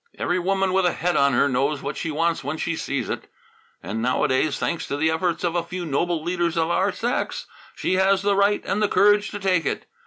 [0.17, 3.27] "Every woman with a head on her knows what she wants when she sees it.
[3.83, 7.97] And nowadays, thanks to the efforts of a few noble leaders of our sex, she
[7.97, 9.85] has the right and the courage to take it.